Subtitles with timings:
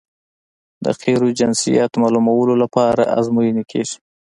[0.83, 3.97] د قیرو جنسیت معلومولو لپاره ازموینې کیږي